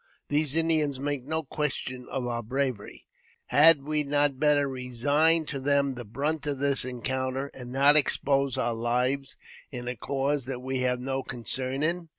These 0.29 0.55
Indians 0.55 0.99
make 0.99 1.25
no 1.25 1.43
question 1.43 2.07
of 2.09 2.25
our 2.25 2.41
bravery; 2.41 3.05
had 3.45 3.83
we 3.83 4.01
not 4.01 4.39
better 4.39 4.67
resign 4.67 5.45
to 5.45 5.59
them 5.59 5.93
the 5.93 6.03
brunt 6.03 6.47
of 6.47 6.57
this 6.57 6.83
encounter, 6.83 7.51
and 7.53 7.71
not 7.71 7.95
expose 7.95 8.57
our 8.57 8.73
lives 8.73 9.37
in 9.69 9.87
a 9.87 9.95
cause 9.95 10.45
that 10.45 10.61
we 10.63 10.79
have 10.79 10.99
no 10.99 11.21
concern 11.21 11.83
in 11.83 12.09